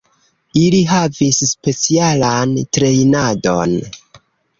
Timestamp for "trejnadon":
2.79-3.77